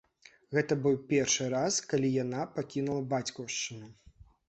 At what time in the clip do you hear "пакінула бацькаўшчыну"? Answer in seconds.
2.59-3.97